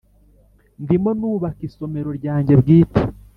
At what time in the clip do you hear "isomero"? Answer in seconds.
1.69-2.09